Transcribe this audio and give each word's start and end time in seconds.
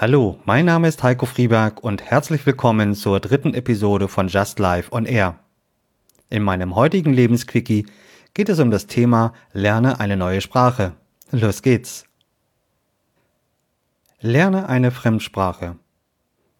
Hallo, 0.00 0.38
mein 0.44 0.64
Name 0.64 0.86
ist 0.86 1.02
Heiko 1.02 1.26
Frieberg 1.26 1.82
und 1.82 2.04
herzlich 2.04 2.46
willkommen 2.46 2.94
zur 2.94 3.18
dritten 3.18 3.52
Episode 3.52 4.06
von 4.06 4.28
Just 4.28 4.60
Life 4.60 4.92
on 4.92 5.06
Air. 5.06 5.40
In 6.30 6.44
meinem 6.44 6.76
heutigen 6.76 7.12
Lebensquickie 7.12 7.84
geht 8.32 8.48
es 8.48 8.60
um 8.60 8.70
das 8.70 8.86
Thema 8.86 9.32
Lerne 9.52 9.98
eine 9.98 10.16
neue 10.16 10.40
Sprache. 10.40 10.92
Los 11.32 11.62
geht's. 11.62 12.04
Lerne 14.20 14.68
eine 14.68 14.92
Fremdsprache. 14.92 15.74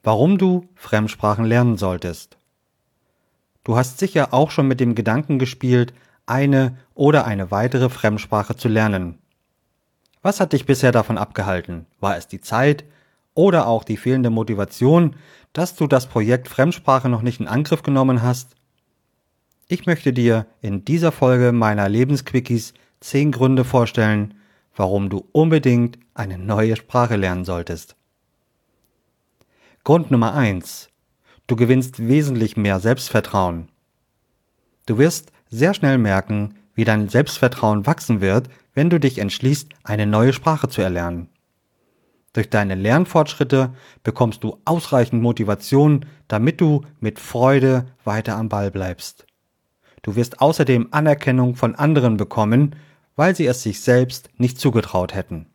Warum 0.03 0.37
du 0.37 0.69
Fremdsprachen 0.75 1.45
lernen 1.45 1.77
solltest. 1.77 2.39
Du 3.63 3.77
hast 3.77 4.01
sicher 4.01 4.35
auch 4.35 4.51
schon 4.51 4.67
mit 4.67 4.81
dem 4.81 4.97
Gedanken 4.97 5.39
gespielt, 5.39 5.95
eine 6.27 6.77
oder 6.93 7.25
eine 7.25 7.53
weitere 7.53 7.89
Fremdsprache 7.89 8.57
zu 8.57 8.67
lernen. 8.67 9.21
Was 10.23 10.41
hat 10.41 10.53
dich 10.53 10.67
bisher 10.67 10.91
davon 10.91 11.19
abgehalten? 11.19 11.87
War 12.01 12.17
es 12.17 12.27
die 12.27 12.41
Zeit, 12.41 12.83
oder 13.39 13.69
auch 13.69 13.85
die 13.85 13.97
fehlende 13.97 14.31
Motivation, 14.31 15.15
dass 15.53 15.77
du 15.77 15.87
das 15.87 16.09
Projekt 16.09 16.49
Fremdsprache 16.49 17.09
noch 17.09 17.23
nicht 17.23 17.39
in 17.39 17.47
Angriff 17.47 17.85
genommen 17.85 18.21
hast? 18.21 18.57
Ich 19.69 19.87
möchte 19.87 20.13
dir 20.13 20.47
in 20.61 20.85
dieser 20.85 21.13
Folge 21.13 21.53
meiner 21.53 21.89
Lebensquickies 21.89 22.75
zehn 22.99 23.31
Gründe 23.31 23.63
vorstellen, 23.63 24.35
warum 24.75 25.09
du 25.09 25.25
unbedingt 25.31 26.01
eine 26.15 26.37
neue 26.37 26.75
Sprache 26.75 27.15
lernen 27.15 27.45
solltest. 27.45 27.95
Grund 29.85 30.11
Nummer 30.11 30.35
eins: 30.35 30.89
Du 31.47 31.55
gewinnst 31.55 32.09
wesentlich 32.09 32.57
mehr 32.57 32.81
Selbstvertrauen. 32.81 33.69
Du 34.87 34.99
wirst 34.99 35.31
sehr 35.49 35.75
schnell 35.75 35.99
merken, 35.99 36.57
wie 36.75 36.85
dein 36.85 37.09
Selbstvertrauen 37.09 37.87
wachsen 37.87 38.21
wird, 38.21 38.49
wenn 38.75 38.91
du 38.91 38.99
dich 38.99 39.19
entschließt, 39.19 39.69
eine 39.85 40.07
neue 40.07 40.33
Sprache 40.33 40.69
zu 40.69 40.83
erlernen. 40.83 41.29
Durch 42.39 42.51
deine 42.51 42.77
Lernfortschritte 42.77 43.75
bekommst 44.05 44.45
du 44.45 44.59
ausreichend 44.65 45.21
Motivation, 45.21 46.07
damit 46.29 46.61
du 46.61 46.83
mit 47.01 47.19
Freude 47.19 47.87
weiter 48.05 48.37
am 48.37 48.49
Ball 48.49 48.71
bleibst. 48.71 49.27
Du 50.03 50.15
wirst 50.15 50.41
außerdem 50.41 50.87
Anerkennung 50.93 51.57
von 51.57 51.75
anderen 51.75 52.17
bekommen, 52.17 52.77
weil 53.17 53.35
sie 53.35 53.49
es 53.49 53.65
sich 53.65 53.81
selbst 53.81 54.31
nicht 54.37 54.61
zugetraut 54.61 55.17
hätten. 55.17 55.47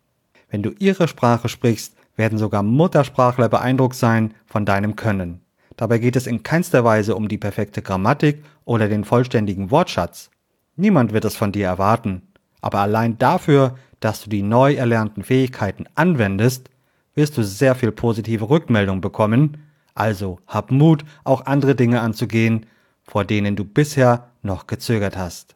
Wenn 0.50 0.62
du 0.62 0.72
ihre 0.78 1.08
Sprache 1.08 1.48
sprichst, 1.48 1.96
werden 2.18 2.38
sogar 2.38 2.64
Muttersprachler 2.64 3.48
beeindruckt 3.48 3.96
sein 3.96 4.34
von 4.46 4.66
deinem 4.66 4.98
Können. 4.98 5.40
Dabei 5.78 6.00
geht 6.00 6.18
es 6.18 6.28
in 6.28 6.44
keinster 6.44 6.84
Weise 6.84 7.16
um 7.16 7.30
die 7.30 7.38
perfekte 7.38 7.82
Grammatik 7.82 8.44
oder 8.66 8.90
den 8.90 9.06
vollständigen 9.06 9.72
Wortschatz. 9.72 10.32
Niemand 10.76 11.14
wird 11.14 11.24
es 11.24 11.38
von 11.38 11.54
dir 11.54 11.66
erwarten. 11.66 12.24
Aber 12.60 12.80
allein 12.80 13.18
dafür, 13.18 13.76
dass 14.02 14.22
du 14.22 14.30
die 14.30 14.42
neu 14.42 14.74
erlernten 14.74 15.24
Fähigkeiten 15.24 15.86
anwendest, 15.96 16.70
wirst 17.16 17.38
du 17.38 17.44
sehr 17.44 17.76
viel 17.76 17.92
positive 17.92 18.50
Rückmeldung 18.50 19.02
bekommen, 19.02 19.58
also 19.96 20.40
hab 20.48 20.72
Mut, 20.72 21.06
auch 21.24 21.46
andere 21.46 21.76
Dinge 21.76 22.02
anzugehen, 22.02 22.66
vor 23.04 23.26
denen 23.26 23.56
du 23.56 23.64
bisher 23.64 24.32
noch 24.42 24.68
gezögert 24.68 25.18
hast. 25.18 25.56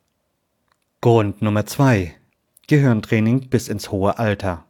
Grund 1.01 1.41
Nummer 1.41 1.65
zwei: 1.65 2.15
Gehirntraining 2.67 3.49
bis 3.49 3.67
ins 3.67 3.91
hohe 3.91 4.19
Alter. 4.19 4.65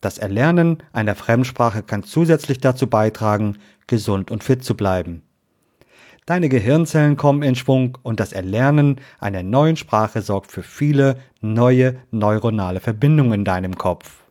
Das 0.00 0.18
Erlernen 0.18 0.82
einer 0.92 1.14
Fremdsprache 1.14 1.82
kann 1.82 2.04
zusätzlich 2.04 2.58
dazu 2.58 2.86
beitragen, 2.86 3.58
gesund 3.86 4.30
und 4.30 4.44
fit 4.44 4.64
zu 4.64 4.76
bleiben. 4.76 5.22
Deine 6.26 6.48
Gehirnzellen 6.48 7.16
kommen 7.16 7.42
in 7.42 7.54
Schwung 7.54 7.98
und 8.02 8.20
das 8.20 8.32
Erlernen 8.32 9.00
einer 9.20 9.42
neuen 9.42 9.76
Sprache 9.76 10.22
sorgt 10.22 10.50
für 10.50 10.62
viele 10.62 11.18
neue 11.40 12.00
neuronale 12.10 12.80
Verbindungen 12.80 13.32
in 13.32 13.44
deinem 13.44 13.76
Kopf. 13.76 14.25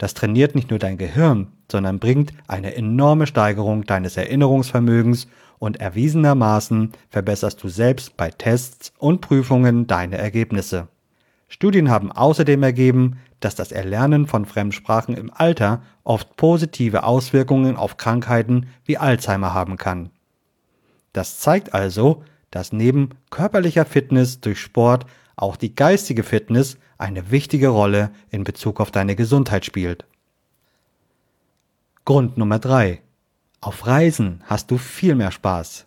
Das 0.00 0.14
trainiert 0.14 0.54
nicht 0.54 0.70
nur 0.70 0.78
dein 0.78 0.96
Gehirn, 0.96 1.48
sondern 1.70 1.98
bringt 1.98 2.32
eine 2.48 2.74
enorme 2.74 3.26
Steigerung 3.26 3.84
deines 3.84 4.16
Erinnerungsvermögens 4.16 5.26
und 5.58 5.78
erwiesenermaßen 5.78 6.92
verbesserst 7.10 7.62
du 7.62 7.68
selbst 7.68 8.16
bei 8.16 8.30
Tests 8.30 8.94
und 8.96 9.20
Prüfungen 9.20 9.86
deine 9.86 10.16
Ergebnisse. 10.16 10.88
Studien 11.48 11.90
haben 11.90 12.10
außerdem 12.10 12.62
ergeben, 12.62 13.18
dass 13.40 13.56
das 13.56 13.72
Erlernen 13.72 14.26
von 14.26 14.46
Fremdsprachen 14.46 15.14
im 15.14 15.30
Alter 15.34 15.82
oft 16.02 16.34
positive 16.34 17.04
Auswirkungen 17.04 17.76
auf 17.76 17.98
Krankheiten 17.98 18.68
wie 18.86 18.96
Alzheimer 18.96 19.52
haben 19.52 19.76
kann. 19.76 20.08
Das 21.12 21.40
zeigt 21.40 21.74
also, 21.74 22.24
dass 22.50 22.72
neben 22.72 23.10
körperlicher 23.28 23.84
Fitness 23.84 24.40
durch 24.40 24.60
Sport 24.60 25.04
auch 25.36 25.56
die 25.56 25.74
geistige 25.74 26.22
Fitness 26.22 26.78
eine 26.98 27.30
wichtige 27.30 27.68
Rolle 27.68 28.10
in 28.30 28.44
Bezug 28.44 28.80
auf 28.80 28.90
deine 28.90 29.16
Gesundheit 29.16 29.64
spielt. 29.64 30.04
Grund 32.04 32.38
Nummer 32.38 32.58
drei: 32.58 33.02
Auf 33.60 33.86
Reisen 33.86 34.42
hast 34.46 34.70
du 34.70 34.78
viel 34.78 35.14
mehr 35.14 35.30
Spaß. 35.30 35.86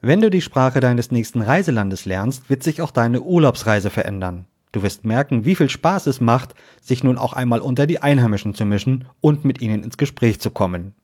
Wenn 0.00 0.20
du 0.20 0.30
die 0.30 0.40
Sprache 0.40 0.80
deines 0.80 1.10
nächsten 1.10 1.42
Reiselandes 1.42 2.06
lernst, 2.06 2.48
wird 2.48 2.62
sich 2.62 2.80
auch 2.80 2.90
deine 2.90 3.20
Urlaubsreise 3.20 3.90
verändern. 3.90 4.46
Du 4.72 4.82
wirst 4.82 5.04
merken, 5.04 5.44
wie 5.44 5.56
viel 5.56 5.68
Spaß 5.68 6.06
es 6.06 6.20
macht, 6.20 6.54
sich 6.80 7.04
nun 7.04 7.18
auch 7.18 7.32
einmal 7.32 7.60
unter 7.60 7.86
die 7.86 8.00
Einheimischen 8.00 8.54
zu 8.54 8.64
mischen 8.64 9.06
und 9.20 9.44
mit 9.44 9.60
ihnen 9.60 9.82
ins 9.82 9.98
Gespräch 9.98 10.40
zu 10.40 10.50
kommen. 10.50 10.94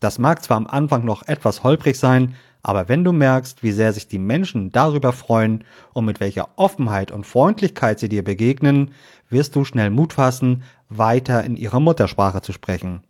Das 0.00 0.18
mag 0.18 0.44
zwar 0.44 0.58
am 0.58 0.66
Anfang 0.66 1.04
noch 1.04 1.26
etwas 1.26 1.62
holprig 1.62 1.98
sein, 1.98 2.34
aber 2.62 2.88
wenn 2.88 3.04
du 3.04 3.12
merkst, 3.12 3.62
wie 3.62 3.72
sehr 3.72 3.92
sich 3.92 4.08
die 4.08 4.18
Menschen 4.18 4.72
darüber 4.72 5.12
freuen 5.12 5.64
und 5.92 6.04
mit 6.04 6.20
welcher 6.20 6.48
Offenheit 6.56 7.12
und 7.12 7.24
Freundlichkeit 7.24 8.00
sie 8.00 8.08
dir 8.08 8.24
begegnen, 8.24 8.90
wirst 9.30 9.54
du 9.54 9.64
schnell 9.64 9.90
Mut 9.90 10.14
fassen, 10.14 10.64
weiter 10.88 11.44
in 11.44 11.56
ihrer 11.56 11.80
Muttersprache 11.80 12.42
zu 12.42 12.52
sprechen. 12.52 13.04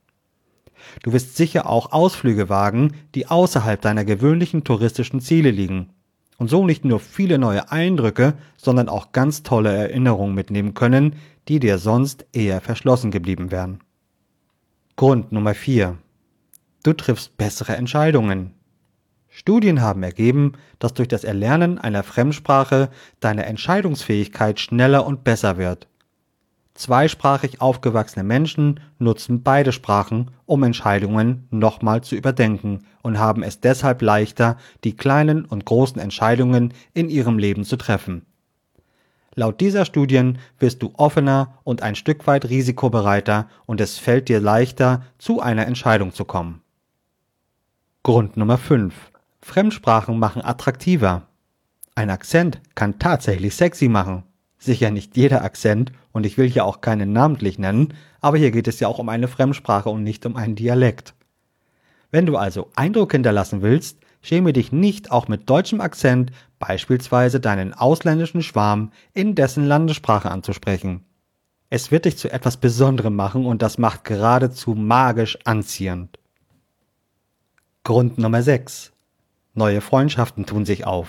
Du 1.02 1.12
wirst 1.12 1.36
sicher 1.36 1.68
auch 1.68 1.92
Ausflüge 1.92 2.48
wagen, 2.48 2.92
die 3.14 3.26
außerhalb 3.26 3.80
deiner 3.80 4.04
gewöhnlichen 4.04 4.62
touristischen 4.62 5.20
Ziele 5.20 5.50
liegen 5.50 5.90
und 6.38 6.48
so 6.48 6.66
nicht 6.66 6.84
nur 6.84 7.00
viele 7.00 7.38
neue 7.38 7.70
Eindrücke, 7.70 8.34
sondern 8.56 8.88
auch 8.88 9.12
ganz 9.12 9.42
tolle 9.42 9.74
Erinnerungen 9.74 10.34
mitnehmen 10.34 10.74
können, 10.74 11.16
die 11.48 11.60
dir 11.60 11.78
sonst 11.78 12.26
eher 12.32 12.60
verschlossen 12.60 13.10
geblieben 13.10 13.50
wären. 13.50 13.80
Grund 14.96 15.32
Nummer 15.32 15.54
4. 15.54 15.96
Du 16.86 16.92
triffst 16.92 17.36
bessere 17.36 17.74
Entscheidungen. 17.74 18.54
Studien 19.28 19.80
haben 19.80 20.04
ergeben, 20.04 20.52
dass 20.78 20.94
durch 20.94 21.08
das 21.08 21.24
Erlernen 21.24 21.78
einer 21.78 22.04
Fremdsprache 22.04 22.90
deine 23.18 23.44
Entscheidungsfähigkeit 23.46 24.60
schneller 24.60 25.04
und 25.04 25.24
besser 25.24 25.56
wird. 25.56 25.88
Zweisprachig 26.74 27.60
aufgewachsene 27.60 28.22
Menschen 28.22 28.78
nutzen 29.00 29.42
beide 29.42 29.72
Sprachen, 29.72 30.30
um 30.44 30.62
Entscheidungen 30.62 31.48
nochmal 31.50 32.04
zu 32.04 32.14
überdenken 32.14 32.86
und 33.02 33.18
haben 33.18 33.42
es 33.42 33.58
deshalb 33.58 34.00
leichter, 34.00 34.56
die 34.84 34.94
kleinen 34.94 35.44
und 35.44 35.64
großen 35.64 36.00
Entscheidungen 36.00 36.72
in 36.94 37.10
ihrem 37.10 37.40
Leben 37.40 37.64
zu 37.64 37.76
treffen. 37.76 38.26
Laut 39.34 39.60
dieser 39.60 39.86
Studien 39.86 40.38
wirst 40.60 40.84
du 40.84 40.92
offener 40.96 41.58
und 41.64 41.82
ein 41.82 41.96
Stück 41.96 42.28
weit 42.28 42.48
risikobereiter 42.48 43.48
und 43.66 43.80
es 43.80 43.98
fällt 43.98 44.28
dir 44.28 44.38
leichter, 44.38 45.02
zu 45.18 45.40
einer 45.40 45.66
Entscheidung 45.66 46.12
zu 46.12 46.24
kommen. 46.24 46.62
Grund 48.06 48.36
Nummer 48.36 48.56
5. 48.56 48.94
Fremdsprachen 49.42 50.16
machen 50.16 50.40
attraktiver. 50.40 51.26
Ein 51.96 52.08
Akzent 52.08 52.60
kann 52.76 53.00
tatsächlich 53.00 53.56
sexy 53.56 53.88
machen. 53.88 54.22
Sicher 54.58 54.92
nicht 54.92 55.16
jeder 55.16 55.42
Akzent, 55.42 55.90
und 56.12 56.24
ich 56.24 56.38
will 56.38 56.48
hier 56.48 56.66
auch 56.66 56.80
keinen 56.80 57.12
namentlich 57.12 57.58
nennen, 57.58 57.94
aber 58.20 58.36
hier 58.38 58.52
geht 58.52 58.68
es 58.68 58.78
ja 58.78 58.86
auch 58.86 59.00
um 59.00 59.08
eine 59.08 59.26
Fremdsprache 59.26 59.88
und 59.88 60.04
nicht 60.04 60.24
um 60.24 60.36
einen 60.36 60.54
Dialekt. 60.54 61.14
Wenn 62.12 62.26
du 62.26 62.36
also 62.36 62.70
Eindruck 62.76 63.10
hinterlassen 63.10 63.60
willst, 63.60 63.98
schäme 64.22 64.52
dich 64.52 64.70
nicht 64.70 65.10
auch 65.10 65.26
mit 65.26 65.50
deutschem 65.50 65.80
Akzent 65.80 66.30
beispielsweise 66.60 67.40
deinen 67.40 67.74
ausländischen 67.74 68.44
Schwarm 68.44 68.92
in 69.14 69.34
dessen 69.34 69.66
Landessprache 69.66 70.30
anzusprechen. 70.30 71.04
Es 71.70 71.90
wird 71.90 72.04
dich 72.04 72.18
zu 72.18 72.30
etwas 72.30 72.56
Besonderem 72.56 73.16
machen 73.16 73.44
und 73.44 73.62
das 73.62 73.78
macht 73.78 74.04
geradezu 74.04 74.76
magisch 74.76 75.36
anziehend. 75.44 76.20
Grund 77.86 78.18
Nummer 78.18 78.42
6. 78.42 78.90
Neue 79.54 79.80
Freundschaften 79.80 80.44
tun 80.44 80.64
sich 80.64 80.84
auf. 80.88 81.06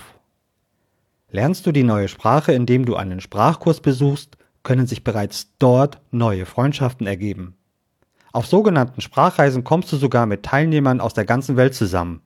Lernst 1.32 1.66
du 1.66 1.72
die 1.72 1.82
neue 1.82 2.08
Sprache, 2.08 2.52
indem 2.52 2.86
du 2.86 2.96
einen 2.96 3.20
Sprachkurs 3.20 3.80
besuchst, 3.80 4.38
können 4.62 4.86
sich 4.86 5.04
bereits 5.04 5.48
dort 5.58 6.00
neue 6.12 6.46
Freundschaften 6.46 7.08
ergeben. 7.08 7.56
Auf 8.32 8.46
sogenannten 8.46 9.02
Sprachreisen 9.02 9.64
kommst 9.64 9.92
du 9.92 9.98
sogar 9.98 10.28
mit 10.28 10.44
Teilnehmern 10.44 11.02
aus 11.02 11.16
der 11.16 11.26
ganzen 11.26 11.58
Welt 11.58 11.74
zusammen. 11.74 12.22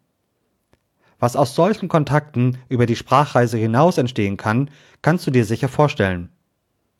Was 1.17 1.37
aus 1.37 1.55
solchen 1.55 1.87
Kontakten 1.87 2.57
über 2.67 2.85
die 2.85 2.97
Sprachreise 2.97 3.57
hinaus 3.57 3.97
entstehen 3.97 4.35
kann, 4.35 4.69
kannst 5.01 5.25
du 5.25 5.31
dir 5.31 5.45
sicher 5.45 5.69
vorstellen. 5.69 6.27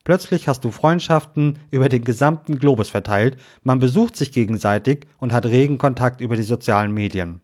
Plötzlich 0.04 0.48
hast 0.48 0.64
du 0.64 0.72
Freundschaften 0.72 1.60
über 1.70 1.88
den 1.88 2.04
gesamten 2.04 2.58
Globus 2.58 2.90
verteilt, 2.90 3.38
man 3.64 3.80
besucht 3.80 4.16
sich 4.16 4.32
gegenseitig 4.32 5.06
und 5.20 5.32
hat 5.32 5.46
regen 5.46 5.78
Kontakt 5.78 6.22
über 6.22 6.36
die 6.36 6.44
sozialen 6.44 6.92
Medien. 6.92 7.42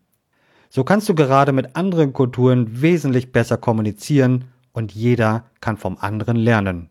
So 0.68 0.84
kannst 0.84 1.08
du 1.08 1.14
gerade 1.14 1.52
mit 1.52 1.76
anderen 1.76 2.12
Kulturen 2.12 2.82
wesentlich 2.82 3.32
besser 3.32 3.56
kommunizieren 3.56 4.46
und 4.72 4.92
jeder 4.92 5.44
kann 5.60 5.76
vom 5.76 5.96
anderen 5.98 6.36
lernen. 6.36 6.90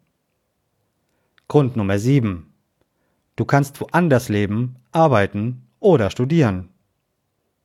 Grund 1.48 1.76
Nummer 1.76 2.00
7. 2.00 2.52
Du 3.36 3.46
kannst 3.46 3.80
woanders 3.80 4.30
leben, 4.30 4.78
arbeiten 4.92 5.68
oder 5.80 6.10
studieren. 6.10 6.70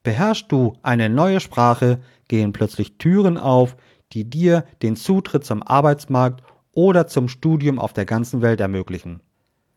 Beherrschst 0.02 0.50
du 0.50 0.74
eine 0.82 1.08
neue 1.08 1.40
Sprache, 1.40 2.00
gehen 2.28 2.52
plötzlich 2.52 2.98
Türen 2.98 3.38
auf, 3.38 3.76
die 4.12 4.28
dir 4.28 4.64
den 4.82 4.96
Zutritt 4.96 5.44
zum 5.44 5.62
Arbeitsmarkt 5.62 6.42
oder 6.72 7.06
zum 7.06 7.28
Studium 7.28 7.78
auf 7.78 7.92
der 7.92 8.04
ganzen 8.04 8.42
Welt 8.42 8.60
ermöglichen. 8.60 9.20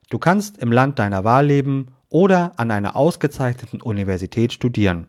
Du 0.09 0.19
kannst 0.19 0.57
im 0.57 0.71
Land 0.71 0.99
deiner 0.99 1.23
Wahl 1.23 1.45
leben 1.45 1.87
oder 2.09 2.53
an 2.57 2.71
einer 2.71 2.95
ausgezeichneten 2.95 3.81
Universität 3.81 4.53
studieren. 4.53 5.07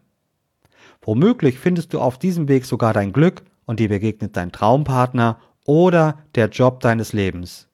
Womöglich 1.03 1.59
findest 1.59 1.93
du 1.93 2.01
auf 2.01 2.19
diesem 2.19 2.49
Weg 2.49 2.65
sogar 2.65 2.93
dein 2.93 3.13
Glück 3.13 3.43
und 3.65 3.81
dir 3.81 3.89
begegnet 3.89 4.37
dein 4.37 4.53
Traumpartner 4.53 5.39
oder 5.65 6.19
der 6.35 6.49
Job 6.49 6.81
deines 6.81 7.13
Lebens. 7.13 7.69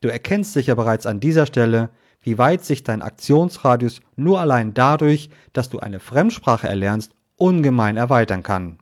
Du 0.00 0.08
erkennst 0.08 0.52
sicher 0.52 0.76
bereits 0.76 1.06
an 1.06 1.20
dieser 1.20 1.46
Stelle, 1.46 1.90
wie 2.20 2.38
weit 2.38 2.64
sich 2.64 2.82
dein 2.82 3.02
Aktionsradius 3.02 4.00
nur 4.16 4.40
allein 4.40 4.74
dadurch, 4.74 5.30
dass 5.52 5.70
du 5.70 5.78
eine 5.78 6.00
Fremdsprache 6.00 6.68
erlernst, 6.68 7.12
ungemein 7.36 7.96
erweitern 7.96 8.42
kann. 8.42 8.78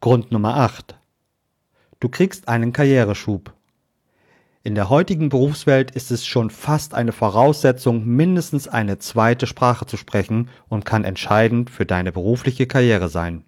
Grund 0.00 0.32
Nummer 0.32 0.56
8. 0.56 0.96
Du 2.04 2.10
kriegst 2.10 2.48
einen 2.48 2.74
Karriereschub. 2.74 3.54
In 4.62 4.74
der 4.74 4.90
heutigen 4.90 5.30
Berufswelt 5.30 5.90
ist 5.90 6.10
es 6.10 6.26
schon 6.26 6.50
fast 6.50 6.92
eine 6.92 7.12
Voraussetzung, 7.12 8.04
mindestens 8.04 8.68
eine 8.68 8.98
zweite 8.98 9.46
Sprache 9.46 9.86
zu 9.86 9.96
sprechen 9.96 10.50
und 10.68 10.84
kann 10.84 11.04
entscheidend 11.04 11.70
für 11.70 11.86
deine 11.86 12.12
berufliche 12.12 12.66
Karriere 12.66 13.08
sein. 13.08 13.46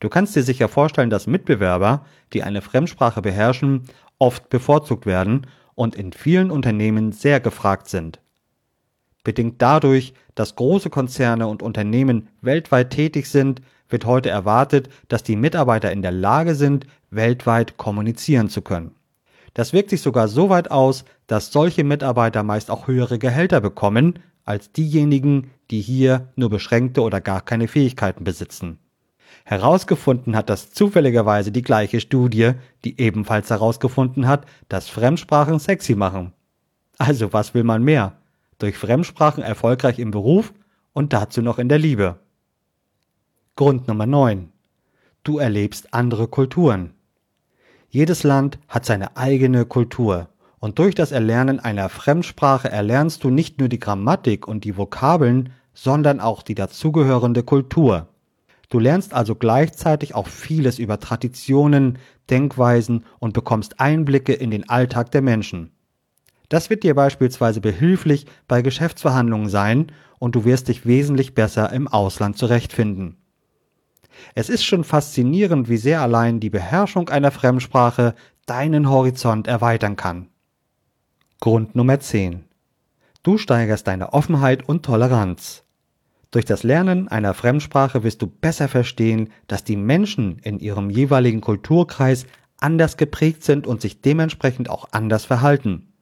Du 0.00 0.08
kannst 0.08 0.34
dir 0.34 0.42
sicher 0.42 0.66
vorstellen, 0.66 1.10
dass 1.10 1.28
Mitbewerber, 1.28 2.04
die 2.32 2.42
eine 2.42 2.60
Fremdsprache 2.60 3.22
beherrschen, 3.22 3.82
oft 4.18 4.48
bevorzugt 4.48 5.06
werden 5.06 5.46
und 5.76 5.94
in 5.94 6.12
vielen 6.12 6.50
Unternehmen 6.50 7.12
sehr 7.12 7.38
gefragt 7.38 7.86
sind. 7.86 8.18
Bedingt 9.22 9.62
dadurch, 9.62 10.12
dass 10.34 10.56
große 10.56 10.90
Konzerne 10.90 11.46
und 11.46 11.62
Unternehmen 11.62 12.30
weltweit 12.40 12.90
tätig 12.90 13.28
sind, 13.28 13.62
wird 13.94 14.06
heute 14.06 14.28
erwartet, 14.28 14.88
dass 15.06 15.22
die 15.22 15.36
Mitarbeiter 15.36 15.92
in 15.92 16.02
der 16.02 16.10
Lage 16.10 16.56
sind, 16.56 16.84
weltweit 17.10 17.76
kommunizieren 17.76 18.48
zu 18.48 18.60
können. 18.60 18.90
Das 19.54 19.72
wirkt 19.72 19.90
sich 19.90 20.02
sogar 20.02 20.26
so 20.26 20.50
weit 20.50 20.72
aus, 20.72 21.04
dass 21.28 21.52
solche 21.52 21.84
Mitarbeiter 21.84 22.42
meist 22.42 22.72
auch 22.72 22.88
höhere 22.88 23.20
Gehälter 23.20 23.60
bekommen 23.60 24.18
als 24.44 24.72
diejenigen, 24.72 25.52
die 25.70 25.80
hier 25.80 26.26
nur 26.34 26.50
beschränkte 26.50 27.02
oder 27.02 27.20
gar 27.20 27.40
keine 27.40 27.68
Fähigkeiten 27.68 28.24
besitzen. 28.24 28.80
Herausgefunden 29.44 30.34
hat 30.34 30.50
das 30.50 30.70
zufälligerweise 30.70 31.52
die 31.52 31.62
gleiche 31.62 32.00
Studie, 32.00 32.54
die 32.84 33.00
ebenfalls 33.00 33.48
herausgefunden 33.48 34.26
hat, 34.26 34.44
dass 34.68 34.88
Fremdsprachen 34.88 35.60
sexy 35.60 35.94
machen. 35.94 36.32
Also 36.98 37.32
was 37.32 37.54
will 37.54 37.62
man 37.62 37.84
mehr? 37.84 38.16
Durch 38.58 38.76
Fremdsprachen 38.76 39.44
erfolgreich 39.44 40.00
im 40.00 40.10
Beruf 40.10 40.52
und 40.92 41.12
dazu 41.12 41.42
noch 41.42 41.60
in 41.60 41.68
der 41.68 41.78
Liebe. 41.78 42.18
Grund 43.56 43.86
Nummer 43.86 44.04
9. 44.04 44.50
Du 45.22 45.38
erlebst 45.38 45.94
andere 45.94 46.26
Kulturen. 46.26 46.92
Jedes 47.88 48.24
Land 48.24 48.58
hat 48.66 48.84
seine 48.84 49.16
eigene 49.16 49.64
Kultur. 49.64 50.28
Und 50.58 50.80
durch 50.80 50.96
das 50.96 51.12
Erlernen 51.12 51.60
einer 51.60 51.88
Fremdsprache 51.88 52.68
erlernst 52.68 53.22
du 53.22 53.30
nicht 53.30 53.60
nur 53.60 53.68
die 53.68 53.78
Grammatik 53.78 54.48
und 54.48 54.64
die 54.64 54.76
Vokabeln, 54.76 55.52
sondern 55.72 56.18
auch 56.18 56.42
die 56.42 56.56
dazugehörende 56.56 57.44
Kultur. 57.44 58.08
Du 58.70 58.80
lernst 58.80 59.14
also 59.14 59.36
gleichzeitig 59.36 60.16
auch 60.16 60.26
vieles 60.26 60.80
über 60.80 60.98
Traditionen, 60.98 61.98
Denkweisen 62.30 63.04
und 63.20 63.34
bekommst 63.34 63.78
Einblicke 63.78 64.32
in 64.32 64.50
den 64.50 64.68
Alltag 64.68 65.12
der 65.12 65.22
Menschen. 65.22 65.70
Das 66.48 66.70
wird 66.70 66.82
dir 66.82 66.96
beispielsweise 66.96 67.60
behilflich 67.60 68.26
bei 68.48 68.62
Geschäftsverhandlungen 68.62 69.48
sein 69.48 69.92
und 70.18 70.34
du 70.34 70.44
wirst 70.44 70.66
dich 70.66 70.86
wesentlich 70.86 71.36
besser 71.36 71.72
im 71.72 71.86
Ausland 71.86 72.36
zurechtfinden. 72.36 73.18
Es 74.34 74.48
ist 74.48 74.64
schon 74.64 74.84
faszinierend, 74.84 75.68
wie 75.68 75.76
sehr 75.76 76.00
allein 76.00 76.40
die 76.40 76.50
Beherrschung 76.50 77.08
einer 77.08 77.30
Fremdsprache 77.30 78.14
deinen 78.46 78.88
Horizont 78.88 79.46
erweitern 79.46 79.96
kann. 79.96 80.28
Grund 81.40 81.74
Nummer 81.74 82.00
10. 82.00 82.44
Du 83.22 83.38
steigerst 83.38 83.86
deine 83.86 84.12
Offenheit 84.12 84.68
und 84.68 84.84
Toleranz. 84.84 85.64
Durch 86.30 86.44
das 86.44 86.62
Lernen 86.62 87.08
einer 87.08 87.32
Fremdsprache 87.32 88.02
wirst 88.02 88.20
du 88.20 88.26
besser 88.26 88.68
verstehen, 88.68 89.30
dass 89.46 89.62
die 89.62 89.76
Menschen 89.76 90.38
in 90.40 90.58
ihrem 90.58 90.90
jeweiligen 90.90 91.40
Kulturkreis 91.40 92.26
anders 92.58 92.96
geprägt 92.96 93.44
sind 93.44 93.66
und 93.66 93.80
sich 93.80 94.00
dementsprechend 94.00 94.68
auch 94.68 94.88
anders 94.90 95.24
verhalten. 95.24 95.92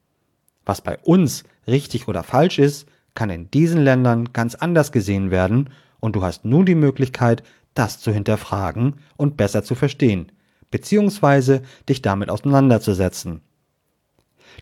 Was 0.64 0.80
bei 0.80 0.98
uns 0.98 1.44
richtig 1.66 2.08
oder 2.08 2.22
falsch 2.22 2.58
ist, 2.58 2.88
kann 3.14 3.30
in 3.30 3.50
diesen 3.50 3.82
Ländern 3.82 4.32
ganz 4.32 4.54
anders 4.54 4.90
gesehen 4.90 5.30
werden 5.30 5.70
und 6.00 6.16
du 6.16 6.22
hast 6.22 6.44
nun 6.44 6.66
die 6.66 6.74
Möglichkeit, 6.74 7.42
das 7.74 8.00
zu 8.00 8.12
hinterfragen 8.12 8.96
und 9.16 9.36
besser 9.36 9.62
zu 9.62 9.74
verstehen, 9.74 10.32
beziehungsweise 10.70 11.62
dich 11.88 12.02
damit 12.02 12.30
auseinanderzusetzen. 12.30 13.42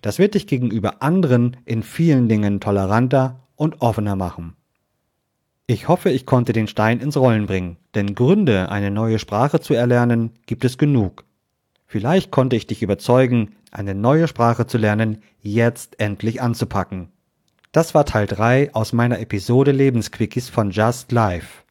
Das 0.02 0.18
wird 0.18 0.34
dich 0.34 0.46
gegenüber 0.46 1.02
anderen 1.02 1.56
in 1.64 1.82
vielen 1.82 2.28
Dingen 2.28 2.60
toleranter 2.60 3.40
und 3.56 3.80
offener 3.80 4.16
machen. 4.16 4.54
Ich 5.66 5.86
hoffe, 5.86 6.10
ich 6.10 6.26
konnte 6.26 6.52
den 6.52 6.66
Stein 6.66 6.98
ins 7.00 7.16
Rollen 7.16 7.46
bringen, 7.46 7.76
denn 7.94 8.14
Gründe, 8.14 8.70
eine 8.70 8.90
neue 8.90 9.18
Sprache 9.18 9.60
zu 9.60 9.74
erlernen, 9.74 10.32
gibt 10.46 10.64
es 10.64 10.78
genug. 10.78 11.24
Vielleicht 11.86 12.30
konnte 12.30 12.56
ich 12.56 12.66
dich 12.66 12.82
überzeugen, 12.82 13.56
eine 13.70 13.94
neue 13.94 14.26
Sprache 14.26 14.66
zu 14.66 14.78
lernen, 14.78 15.22
jetzt 15.40 16.00
endlich 16.00 16.42
anzupacken. 16.42 17.12
Das 17.72 17.94
war 17.94 18.04
Teil 18.04 18.26
3 18.26 18.74
aus 18.74 18.92
meiner 18.92 19.20
Episode 19.20 19.70
Lebensquickies 19.70 20.48
von 20.48 20.72
Just 20.72 21.12
Life. 21.12 21.62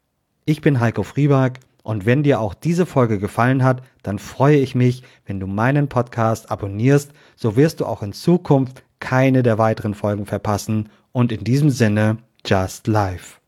Ich 0.50 0.62
bin 0.62 0.80
Heiko 0.80 1.04
Frieberg 1.04 1.60
und 1.84 2.08
wenn 2.08 2.24
dir 2.24 2.40
auch 2.40 2.56
diese 2.56 2.88
Folge 2.88 3.20
gefallen 3.20 3.64
hat, 3.64 3.84
dann 4.02 4.18
freue 4.18 4.58
ich 4.58 4.74
mich, 4.74 5.04
wenn 5.28 5.40
du 5.40 5.46
meinen 5.46 5.90
Podcast 5.90 6.50
abonnierst, 6.50 7.12
so 7.36 7.56
wirst 7.56 7.82
du 7.82 7.86
auch 7.86 8.02
in 8.02 8.14
Zukunft 8.14 8.82
keine 9.00 9.44
der 9.44 9.60
weiteren 9.60 9.94
Folgen 9.94 10.26
verpassen 10.26 10.90
und 11.12 11.32
in 11.32 11.44
diesem 11.44 11.70
Sinne 11.70 12.18
Just 12.44 12.88
Life. 12.88 13.39